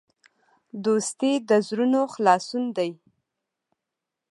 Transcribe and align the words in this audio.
دوستي 0.85 1.33
د 1.49 1.51
زړونو 1.67 2.01
خلاصون 2.13 2.63
دی. 2.77 2.91